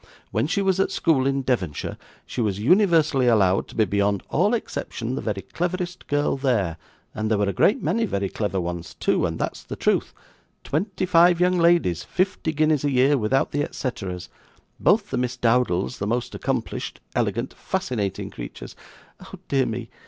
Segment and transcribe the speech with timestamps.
[0.31, 1.95] 'When she was at school in Devonshire,
[2.25, 6.77] she was universally allowed to be beyond all exception the very cleverest girl there,
[7.13, 10.11] and there were a great many very clever ones too, and that's the truth
[10.63, 14.27] twenty five young ladies, fifty guineas a year without the et ceteras,
[14.79, 18.75] both the Miss Dowdles the most accomplished, elegant, fascinating creatures
[19.21, 19.91] Oh dear me!